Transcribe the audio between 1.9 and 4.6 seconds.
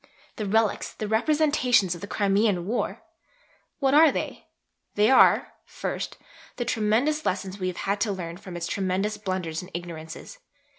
of the Crimean War! What are they?